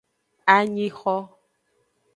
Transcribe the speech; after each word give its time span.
Anyixo. 0.55 1.15